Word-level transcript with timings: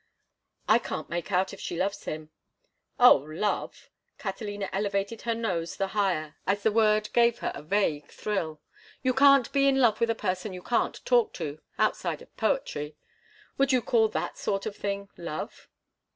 "I 0.67 0.79
can't 0.79 1.11
make 1.11 1.31
out 1.31 1.53
if 1.53 1.59
she 1.59 1.77
loves 1.77 2.05
him." 2.05 2.31
"Oh, 2.99 3.17
love!" 3.17 3.91
Catalina 4.17 4.67
elevated 4.73 5.21
her 5.21 5.35
nose 5.35 5.77
the 5.77 5.89
higher 5.89 6.37
as 6.47 6.63
the 6.63 6.71
word 6.71 7.13
gave 7.13 7.37
her 7.37 7.51
a 7.53 7.61
vague 7.61 8.07
thrill. 8.07 8.59
"You 9.03 9.13
can't 9.13 9.51
be 9.53 9.67
in 9.67 9.79
love 9.79 9.99
with 9.99 10.09
a 10.09 10.15
person 10.15 10.53
you 10.53 10.63
can't 10.63 11.05
talk 11.05 11.33
to—outside 11.35 12.23
of 12.23 12.35
poetry. 12.35 12.95
Would 13.59 13.71
you 13.71 13.83
call 13.83 14.07
that 14.07 14.39
sort 14.39 14.65
of 14.65 14.75
thing 14.75 15.09
love?" 15.17 15.67